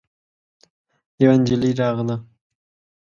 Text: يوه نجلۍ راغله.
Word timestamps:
يوه 1.23 1.35
نجلۍ 1.41 1.71
راغله. 1.79 2.15